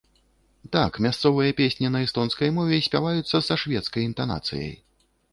[0.75, 4.73] Так, мясцовыя песні на эстонскай мове спяваюцца са шведскай інтанацыяй.